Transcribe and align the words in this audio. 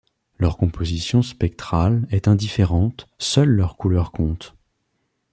Leur 0.39 0.57
composition 0.57 1.21
spectrale 1.21 2.07
est 2.09 2.27
indifférente, 2.27 3.07
seule 3.19 3.49
leur 3.49 3.77
couleur 3.77 4.11
compte. 4.11 4.55